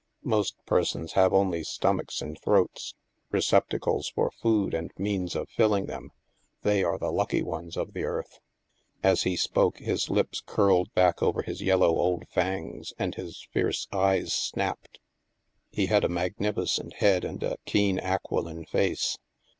[0.23, 2.95] Most persons have only stomachs and throats—
[3.31, 6.09] recep tacles for food and means of filling them.
[6.63, 8.39] They are the lucky ones of the earth."
[9.03, 13.87] As he spoke, his lips curled back over his yellow old fangs, and his fierce
[13.91, 14.97] eyes snapped.
[15.69, 19.19] He had a magnificent head and a keen aquiline face.